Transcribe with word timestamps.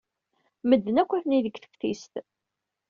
Medden 0.69 0.95
akk 1.01 1.11
atni 1.17 1.39
deg 1.45 1.55
teftist. 1.59 2.13